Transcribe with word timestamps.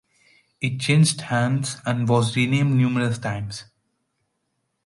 It 0.59 0.79
changed 0.79 1.21
hands 1.21 1.77
and 1.85 2.09
was 2.09 2.35
renamed 2.35 2.75
numerous 2.75 3.19
times. 3.19 3.65